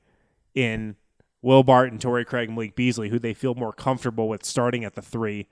[0.55, 0.95] in
[1.41, 5.01] Will Barton, Torrey Craig, Malik Beasley, who they feel more comfortable with starting at the
[5.01, 5.47] three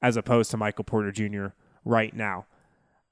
[0.00, 1.48] as opposed to Michael Porter Jr.
[1.84, 2.46] right now.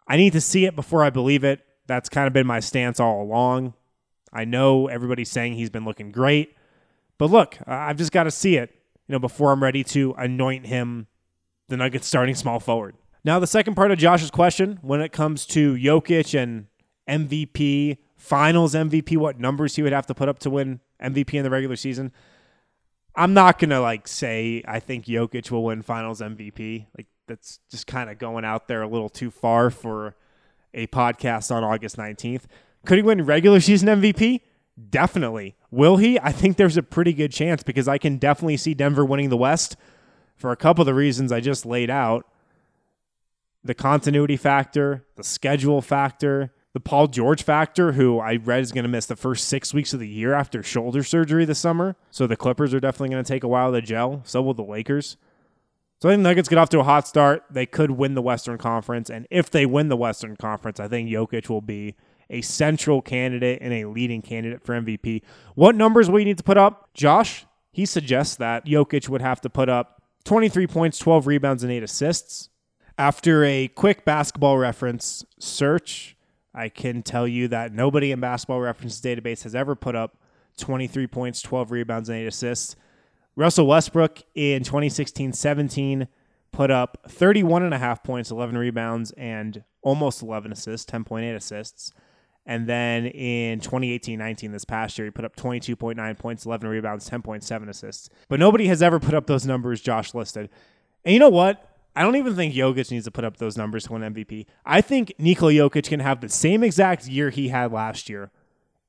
[0.07, 1.65] I need to see it before I believe it.
[1.87, 3.75] That's kind of been my stance all along.
[4.33, 6.57] I know everybody's saying he's been looking great,
[7.19, 8.71] but look, I've just got to see it,
[9.07, 11.07] you know, before I'm ready to anoint him
[11.73, 12.95] the Nuggets starting small forward.
[13.25, 16.67] Now, the second part of Josh's question, when it comes to Jokic and
[17.09, 21.45] MVP, finals MVP, what numbers he would have to put up to win MVP in
[21.45, 22.13] the regular season.
[23.17, 26.87] I'm not gonna like say I think Jokic will win Finals MVP.
[26.97, 30.15] Like that's just kind of going out there a little too far for
[30.75, 32.43] a podcast on August 19th.
[32.85, 34.41] Could he win regular season MVP?
[34.91, 35.57] Definitely.
[35.71, 36.19] Will he?
[36.21, 39.37] I think there's a pretty good chance because I can definitely see Denver winning the
[39.37, 39.77] West
[40.43, 42.27] for a couple of the reasons I just laid out.
[43.65, 48.83] The continuity factor, the schedule factor, the Paul George factor, who I read is going
[48.83, 51.95] to miss the first six weeks of the year after shoulder surgery this summer.
[52.11, 54.23] So the Clippers are definitely going to take a while to gel.
[54.25, 55.17] So will the Lakers.
[56.01, 57.45] So I think Nuggets get off to a hot start.
[57.49, 59.11] They could win the Western Conference.
[59.11, 61.95] And if they win the Western Conference, I think Jokic will be
[62.29, 65.23] a central candidate and a leading candidate for MVP.
[65.55, 66.93] What numbers will you need to put up?
[66.95, 71.73] Josh, he suggests that Jokic would have to put up 23 points, 12 rebounds, and
[71.73, 72.49] 8 assists.
[72.99, 76.17] After a quick basketball reference search,
[76.55, 80.19] I can tell you that nobody in Basketball References database has ever put up
[80.59, 82.77] 23 points, 12 rebounds, and 8 assists.
[83.35, 86.07] Russell Westbrook in 2016 17
[86.53, 91.93] put up 31 and a half points, 11 rebounds, and almost 11 assists, 10.8 assists.
[92.45, 97.09] And then in 2018 19, this past year, he put up 22.9 points, 11 rebounds,
[97.09, 98.09] 10.7 assists.
[98.29, 100.51] But nobody has ever put up those numbers Josh listed.
[101.05, 101.69] And you know what?
[101.95, 104.47] I don't even think Jokic needs to put up those numbers to win MVP.
[104.65, 108.31] I think Nikola Jokic can have the same exact year he had last year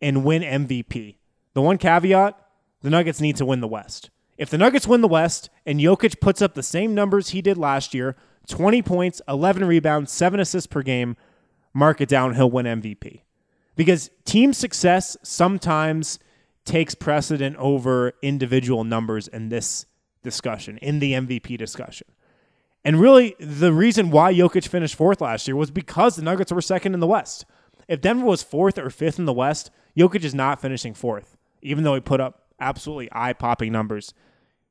[0.02, 1.18] and win MVP.
[1.54, 2.40] The one caveat
[2.82, 4.10] the Nuggets need to win the West.
[4.38, 7.58] If the Nuggets win the West and Jokic puts up the same numbers he did
[7.58, 8.16] last year
[8.48, 11.16] 20 points, 11 rebounds, 7 assists per game
[11.74, 13.22] mark it down, he'll win MVP.
[13.76, 16.20] Because team success sometimes
[16.66, 19.86] takes precedent over individual numbers in this
[20.24, 22.08] discussion, in the MVP discussion.
[22.86, 26.62] And really, the reason why Jokic finished fourth last year was because the Nuggets were
[26.62, 27.46] second in the West.
[27.88, 31.84] If Denver was fourth or fifth in the West, Jokic is not finishing fourth, even
[31.84, 34.14] though he put up absolutely eye popping numbers.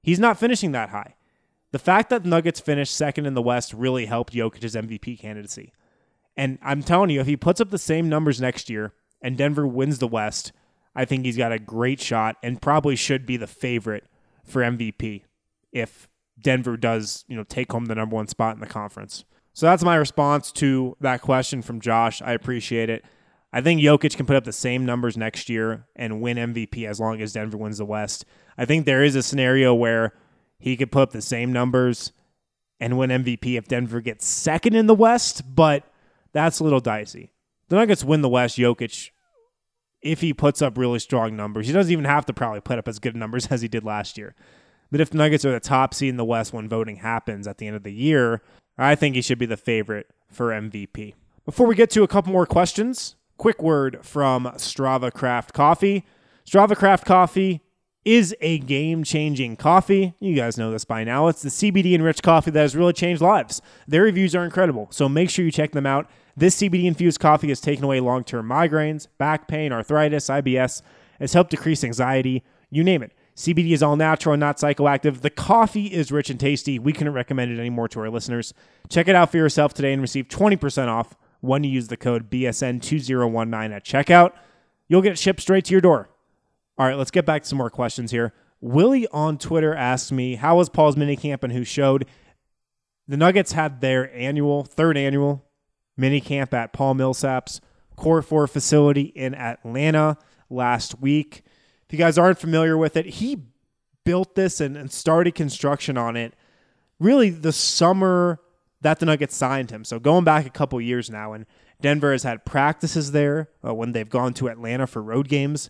[0.03, 1.15] He's not finishing that high.
[1.71, 5.73] The fact that the Nuggets finished second in the West really helped Jokic's MVP candidacy.
[6.37, 8.93] And I'm telling you, if he puts up the same numbers next year
[9.23, 10.53] and Denver wins the West,
[10.95, 14.05] I think he's got a great shot and probably should be the favorite
[14.45, 15.23] for MVP
[15.73, 16.09] if
[16.41, 19.25] Denver does, you know, take home the number one spot in the conference.
[19.53, 22.23] So that's my response to that question from Josh.
[22.23, 23.05] I appreciate it.
[23.53, 26.99] I think Jokic can put up the same numbers next year and win MVP as
[26.99, 28.25] long as Denver wins the West.
[28.57, 30.15] I think there is a scenario where
[30.59, 32.13] he could put up the same numbers
[32.81, 35.85] and win MVP if Denver gets second in the West, but
[36.33, 37.33] that's a little dicey.
[37.69, 39.11] the Nuggets win the West, Jokic,
[40.03, 42.89] if he puts up really strong numbers, he doesn't even have to probably put up
[42.89, 44.35] as good numbers as he did last year.
[44.91, 47.59] But if the Nuggets are the top seed in the West when voting happens at
[47.59, 48.43] the end of the year,
[48.77, 51.15] I think he should be the favorite for MVP.
[51.47, 56.05] Before we get to a couple more questions, quick word from Strava Craft Coffee.
[56.47, 57.63] Strava Craft Coffee
[58.05, 60.15] is a game changing coffee.
[60.21, 61.29] You guys know this by now.
[61.29, 63.63] It's the CBD enriched coffee that has really changed lives.
[63.87, 66.11] Their reviews are incredible, so make sure you check them out.
[66.37, 70.83] This CBD infused coffee has taken away long term migraines, back pain, arthritis, IBS.
[71.21, 73.13] It's helped decrease anxiety, you name it.
[73.37, 75.21] CBD is all natural and not psychoactive.
[75.21, 76.79] The coffee is rich and tasty.
[76.79, 78.53] We couldn't recommend it anymore to our listeners.
[78.89, 82.31] Check it out for yourself today and receive 20% off when you use the code
[82.31, 84.33] BSN2019 at checkout.
[84.89, 86.11] You'll get it shipped straight to your door.
[86.79, 88.33] All right, let's get back to some more questions here.
[88.61, 92.07] Willie on Twitter asked me, How was Paul's minicamp and who showed?
[93.09, 95.45] The Nuggets had their annual, third annual
[95.99, 97.61] minicamp at Paul Millsap's
[97.97, 100.17] Core 4 facility in Atlanta
[100.51, 101.43] last week.
[101.87, 103.43] If you guys aren't familiar with it, he
[104.05, 106.35] built this and, and started construction on it
[107.03, 108.41] really the summer
[108.81, 109.85] that the Nuggets signed him.
[109.85, 111.47] So going back a couple years now, and
[111.81, 115.69] Denver has had practices there uh, when they've gone to Atlanta for road games.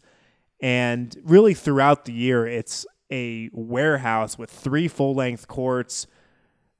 [0.60, 6.06] And really throughout the year, it's a warehouse with three full length courts,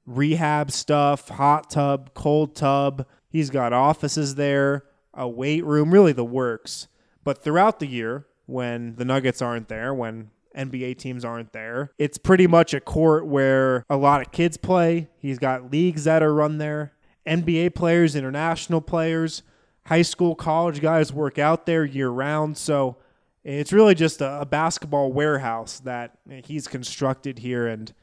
[0.07, 3.07] rehab stuff, hot tub, cold tub.
[3.33, 6.87] He's got offices there, a weight room, really the works.
[7.25, 12.19] But throughout the year, when the Nuggets aren't there, when NBA teams aren't there, it's
[12.19, 15.09] pretty much a court where a lot of kids play.
[15.19, 16.93] He's got leagues that are run there,
[17.27, 19.43] NBA players, international players,
[19.87, 22.59] high school, college guys work out there year round.
[22.59, 22.99] So
[23.45, 27.95] it's really just a, a basketball warehouse that he's constructed here and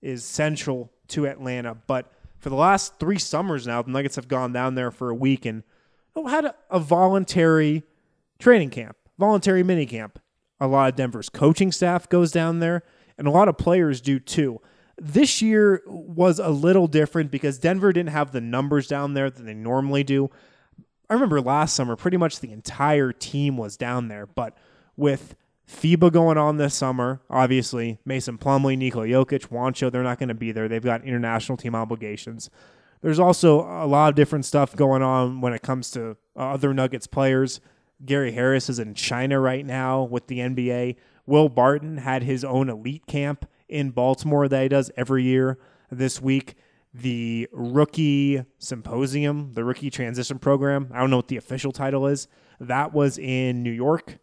[0.00, 1.74] is central to Atlanta.
[1.74, 5.14] But for the last three summers now, the Nuggets have gone down there for a
[5.14, 5.62] week and
[6.28, 7.82] had a, voluntary
[8.38, 10.18] training camp, voluntary mini camp.
[10.60, 12.82] A lot of Denver's coaching staff goes down there,
[13.18, 14.60] and a lot of players do too.
[14.96, 19.42] This year was a little different because Denver didn't have the numbers down there that
[19.42, 20.30] they normally do.
[21.10, 24.56] I remember last summer, pretty much the entire team was down there, but
[24.96, 25.36] with
[25.68, 30.34] FIBA going on this summer, obviously Mason Plumlee, Nikola Jokic, Juancho, they're not going to
[30.34, 30.68] be there.
[30.68, 32.50] They've got international team obligations.
[33.02, 36.72] There's also a lot of different stuff going on when it comes to uh, other
[36.72, 37.60] Nuggets players.
[38.04, 40.96] Gary Harris is in China right now with the NBA.
[41.26, 45.58] Will Barton had his own elite camp in Baltimore that he does every year
[45.90, 46.54] this week.
[46.94, 52.28] The rookie symposium, the rookie transition program, I don't know what the official title is,
[52.60, 54.18] that was in New York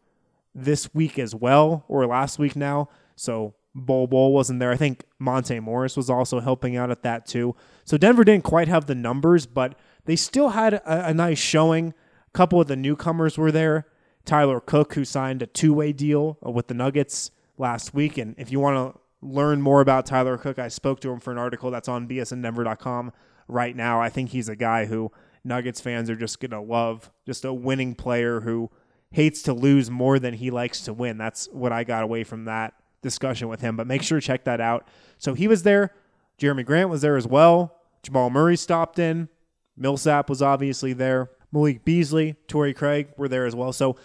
[0.56, 2.90] this week as well, or last week now.
[3.16, 4.72] So Bol Bol wasn't there.
[4.72, 7.56] I think Monte Morris was also helping out at that too.
[7.86, 11.94] So Denver didn't quite have the numbers, but they still had a, a nice showing.
[12.28, 13.88] A couple of the newcomers were there.
[14.26, 18.18] Tyler Cook, who signed a two way deal uh, with the Nuggets last week.
[18.18, 21.32] And if you want to learn more about Tyler Cook, I spoke to him for
[21.32, 23.12] an article that's on bsndenver.com
[23.48, 24.02] right now.
[24.02, 25.12] I think he's a guy who
[25.44, 28.70] Nuggets fans are just going to love, just a winning player who
[29.14, 31.18] hates to lose more than he likes to win.
[31.18, 33.78] That's what I got away from that discussion with him.
[33.78, 34.88] But make sure to check that out.
[35.18, 35.94] So he was there.
[36.40, 37.76] Jerami Grant was there as well.
[38.02, 39.30] Jamal Murray stopped in.
[39.78, 41.30] Millsap was obviously there.
[41.52, 43.72] Malik Beasley, Torrey Craig were there as well.
[43.72, 43.96] So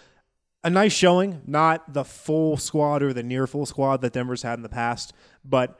[0.63, 4.59] a nice showing, not the full squad or the near full squad that Denver's had
[4.59, 5.79] in the past, but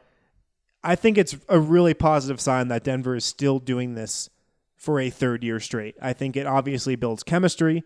[0.84, 4.30] I think it's a really positive sign that Denver is still doing this
[4.76, 5.96] for a third year straight.
[6.02, 7.84] I think it obviously builds chemistry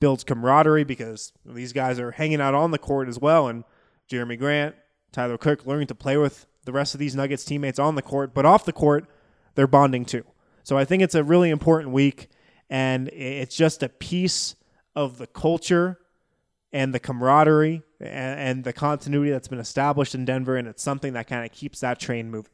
[0.00, 3.48] builds camaraderie because these guys are hanging out on the court as well.
[3.48, 3.64] And
[4.10, 4.74] Jerami Grant,
[5.12, 8.34] Tyler Cook learning to play with the rest of these Nuggets teammates on the court,
[8.34, 9.06] but off the court,
[9.54, 10.24] they're bonding too.
[10.64, 12.28] So I think it's a really important week,
[12.68, 14.56] and it's just a piece
[14.94, 15.98] of the culture
[16.72, 21.28] and the camaraderie and, the continuity that's been established in Denver, and it's something that
[21.28, 22.50] kind of keeps that train moving.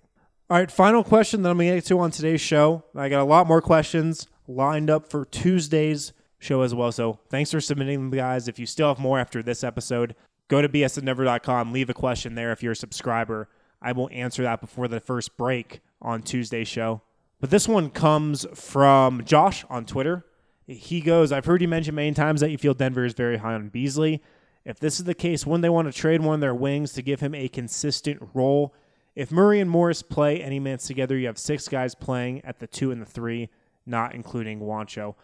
[0.50, 2.84] All right, final question that I'm going to get to on today's show.
[2.94, 6.92] I got a lot more questions lined up for Tuesday's show as well.
[6.92, 8.48] So thanks for submitting them, guys.
[8.48, 10.14] If you still have more after this episode,
[10.48, 13.48] go to bsndenver.com, leave a question there if you're a subscriber.
[13.80, 17.02] I will answer that before the first break on Tuesday's show.
[17.40, 20.24] But this one comes from Josh on Twitter.
[20.66, 23.54] He goes, I've heard you mention many times that you feel Denver is very high
[23.54, 24.22] on Beasley.
[24.64, 27.02] If this is the case, wouldn't they want to trade one of their wings to
[27.02, 28.72] give him a consistent role?
[29.16, 32.68] If Murray and Morris play any minutes together, you have six guys playing at the
[32.68, 33.50] two and the three,
[33.84, 35.16] not including Juancho.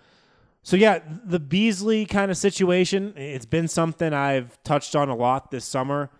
[0.69, 5.51] So yeah, the Beasley kind of situation, it's been something I've touched on a lot
[5.51, 6.11] this summer.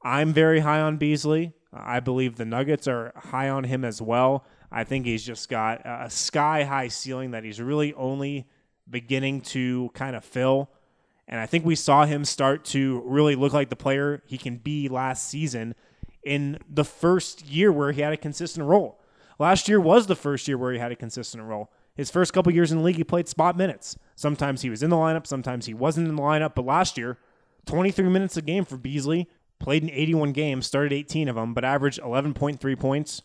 [0.00, 1.54] I'm very high on Beasley.
[1.72, 4.44] I believe the Nuggets are high on him as well.
[4.70, 8.46] I think he's just got a sky high ceiling that he's really only
[8.88, 10.70] beginning to kind of fill.
[11.26, 14.58] And I think we saw him start to really look like the player he can
[14.58, 15.74] be last season
[16.22, 19.00] in the first year where he had a consistent role.
[19.40, 21.72] Last year was the first year where he had a consistent role.
[21.96, 23.96] His first couple years in the league, he played spot minutes.
[24.14, 26.54] Sometimes he was in the lineup, sometimes he wasn't in the lineup.
[26.54, 27.18] But last year,
[27.64, 29.28] 23 minutes a game for Beasley,
[29.58, 33.22] played in 81 games, started 18 of them, but averaged 11.3 points,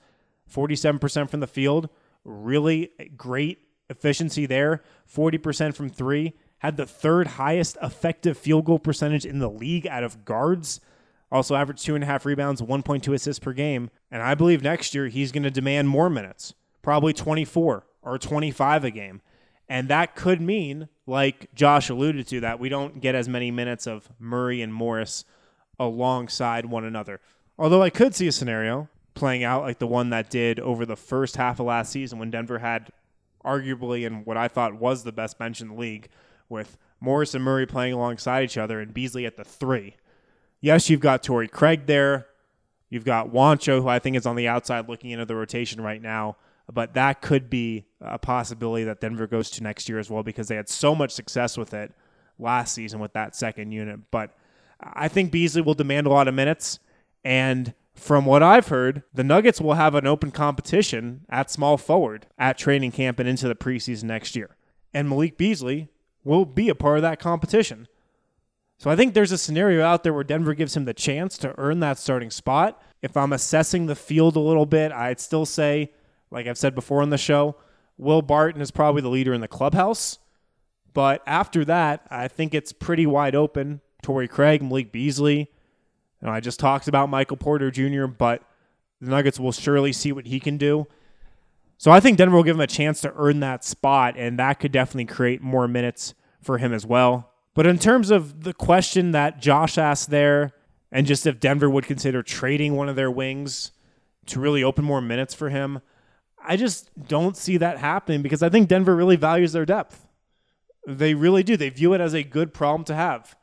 [0.51, 1.89] 47% from the field.
[2.24, 3.59] Really great
[3.89, 4.82] efficiency there,
[5.13, 6.34] 40% from three.
[6.59, 10.80] Had the third highest effective field goal percentage in the league out of guards.
[11.30, 13.89] Also averaged two and a half rebounds, 1.2 assists per game.
[14.11, 18.84] And I believe next year he's going to demand more minutes, probably 24 or 25
[18.84, 19.22] a game.
[19.70, 23.88] And that could mean, like Josh alluded to, that we don't get as many minutes
[23.88, 25.24] of Murray and Morris
[25.80, 27.22] alongside one another.
[27.58, 30.95] Although I could see a scenario playing out like the one that did over the
[30.95, 32.91] first half of last season when Denver had
[33.43, 36.10] arguably and what I thought was the best bench in the league
[36.49, 39.95] with Morris and Murray playing alongside each other and Beasley at the three.
[40.60, 42.28] Yes, you've got Torrey Craig there.
[42.89, 46.02] You've got Juancho, who I think is on the outside looking into the rotation right
[46.02, 46.38] now.
[46.74, 50.47] But that could be a possibility that Denver goes to next year as well because
[50.47, 51.91] they had so much success with it
[52.39, 53.99] last season with that second unit.
[54.09, 54.36] But
[54.82, 56.80] I think Beasley will demand a lot of minutes.
[57.24, 62.28] And from what I've heard, the Nuggets will have an open competition at small forward
[62.38, 64.55] at training camp and into the preseason next year.
[64.93, 65.89] And Malik Beasley
[66.24, 67.88] will be a part of that competition.
[68.78, 71.53] So I think there's a scenario out there where Denver gives him the chance to
[71.59, 72.82] earn that starting spot.
[73.01, 75.91] If I'm assessing the field a little bit, I'd still say,
[76.32, 77.56] like I've said before on the show,
[77.98, 80.18] Will Barton is probably the leader in the clubhouse.
[80.94, 83.82] But after that, I think it's pretty wide open.
[84.02, 85.40] Torrey Craig, Malik Beasley.
[86.22, 88.44] You know, I just talked about Michael Porter Jr., but
[89.00, 90.88] the Nuggets will surely see what he can do.
[91.78, 94.60] So I think Denver will give him a chance to earn that spot, and that
[94.60, 97.32] could definitely create more minutes for him as well.
[97.54, 100.54] But in terms of the question that Josh asked there,
[100.92, 103.72] and just if Denver would consider trading one of their wings
[104.28, 105.82] to really open more minutes for him,
[106.46, 110.08] I just don't see that happening because I think Denver really values their depth.
[110.88, 111.58] They really do.
[111.58, 113.36] They view it as a good problem to have.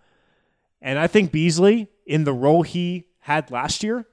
[0.81, 4.07] And I think Beasley, in the role he had last year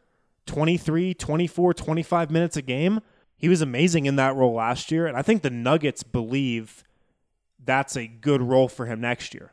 [0.45, 3.01] 23, 24, 25 minutes a game
[3.37, 5.07] he was amazing in that role last year.
[5.07, 6.85] And I think the Nuggets believe
[7.63, 9.51] that's a good role for him next year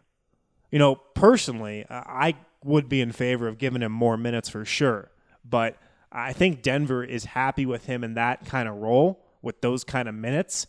[0.73, 5.13] you know, personally, I would be in favor of giving him more minutes for sure.
[5.45, 5.77] But
[6.11, 10.09] I think Denver is happy with him in that kind of role with those kind
[10.09, 10.67] of minutes.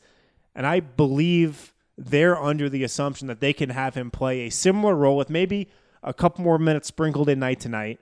[0.56, 4.96] And I believe they're under the assumption that they can have him play a similar
[4.96, 5.70] role with maybe
[6.02, 8.00] a couple more minutes sprinkled in night to night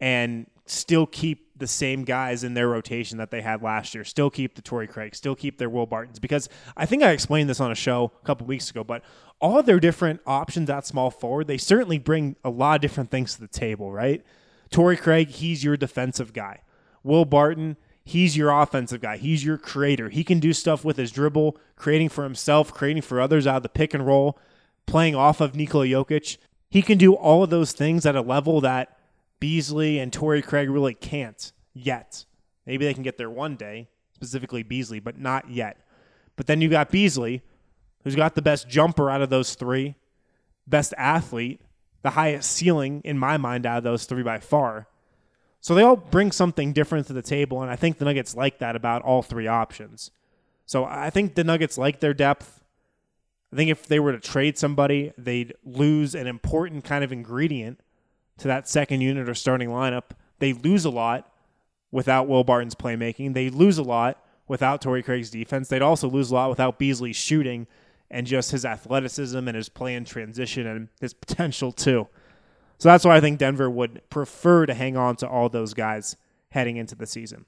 [0.00, 4.04] and still keep the same guys in their rotation that they had last year.
[4.04, 6.18] Still keep the Torrey Craig, still keep their Will Bartons.
[6.18, 9.02] Because I think I explained this on a show a couple weeks ago, but
[9.40, 13.34] all their different options at small forward, they certainly bring a lot of different things
[13.34, 14.24] to the table, right?
[14.70, 16.60] Torrey Craig, he's your defensive guy.
[17.02, 17.76] Will Barton,
[18.08, 19.18] he's your offensive guy.
[19.18, 20.08] He's your creator.
[20.08, 23.62] He can do stuff with his dribble, creating for himself, creating for others out of
[23.62, 24.38] the pick and roll,
[24.86, 26.38] playing off of Nikola Jokic.
[26.70, 28.98] He can do all of those things at a level that
[29.40, 32.24] Beasley and Torrey Craig really can't yet.
[32.66, 35.76] Maybe they can get there one day, specifically Beasley, but not yet.
[36.36, 37.42] But then you got Beasley,
[38.04, 39.96] who's got the best jumper out of those three,
[40.66, 41.60] best athlete,
[42.02, 44.86] the highest ceiling in my mind out of those three by far.
[45.60, 48.58] So they all bring something different to the table, and I think the Nuggets like
[48.58, 50.10] that about all three options.
[50.66, 52.62] So I think the Nuggets like their depth.
[53.52, 57.80] I think if they were to trade somebody, they'd lose an important kind of ingredient
[58.38, 60.10] to that second unit or starting lineup.
[60.38, 61.32] They lose a lot
[61.90, 63.34] without Will Barton's playmaking.
[63.34, 65.68] They lose a lot without Torrey Craig's defense.
[65.68, 67.66] They'd also lose a lot without Beasley's shooting
[68.10, 72.08] and just his athleticism and his play in transition and his potential too.
[72.78, 76.16] So that's why I think Denver would prefer to hang on to all those guys
[76.50, 77.44] heading into the season.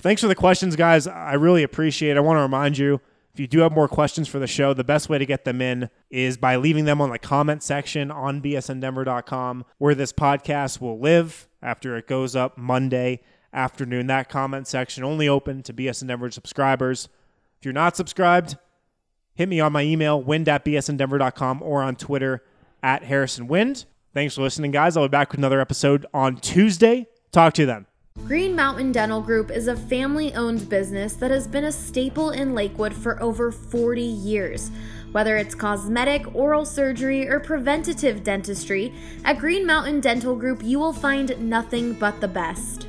[0.00, 1.06] Thanks for the questions, guys.
[1.06, 2.16] I really appreciate it.
[2.16, 3.00] I want to remind you
[3.34, 5.60] if you do have more questions for the show, the best way to get them
[5.60, 10.98] in is by leaving them on the comment section on bsndenver.com, where this podcast will
[10.98, 13.20] live after it goes up Monday
[13.52, 14.06] afternoon.
[14.08, 17.08] That comment section only open to BSN Denver subscribers.
[17.58, 18.56] If you're not subscribed,
[19.34, 22.42] hit me on my email, wind at bsndenver.com, or on Twitter
[22.82, 23.84] at Harrison Wind.
[24.14, 24.96] Thanks for listening, guys.
[24.96, 27.06] I'll be back with another episode on Tuesday.
[27.32, 27.86] Talk to you then.
[28.26, 32.54] Green Mountain Dental Group is a family owned business that has been a staple in
[32.54, 34.70] Lakewood for over 40 years.
[35.12, 38.92] Whether it's cosmetic, oral surgery, or preventative dentistry,
[39.24, 42.88] at Green Mountain Dental Group you will find nothing but the best.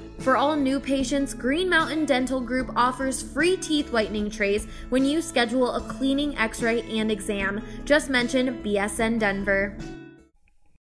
[0.21, 5.19] For all new patients, Green Mountain Dental Group offers free teeth whitening trays when you
[5.19, 7.63] schedule a cleaning, x ray, and exam.
[7.85, 9.75] Just mention BSN Denver.